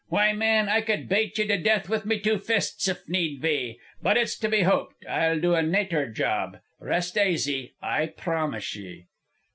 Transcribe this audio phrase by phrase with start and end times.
[0.07, 3.79] Why, man, I cud bate ye to death with me two fists if need be.
[4.01, 6.57] But it's to be hoped I'll do a nater job.
[6.79, 7.75] Rest aisy.
[7.83, 9.05] I promise ye."